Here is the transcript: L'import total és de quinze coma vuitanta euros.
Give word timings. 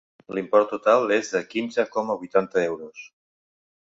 L'import 0.35 0.69
total 0.75 1.13
és 1.17 1.29
de 1.33 1.41
quinze 1.51 1.85
coma 1.97 2.17
vuitanta 2.21 2.63
euros. 2.71 3.07